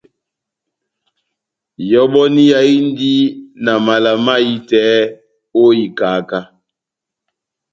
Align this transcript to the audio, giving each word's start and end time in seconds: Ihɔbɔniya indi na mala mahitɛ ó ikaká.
Ihɔbɔniya 1.83 2.59
indi 2.75 3.11
na 3.63 3.73
mala 3.85 4.11
mahitɛ 4.25 4.81
ó 5.59 5.63
ikaká. 5.85 6.39